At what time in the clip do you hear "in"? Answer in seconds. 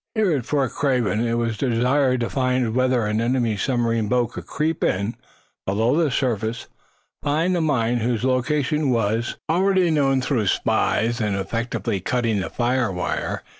4.83-5.15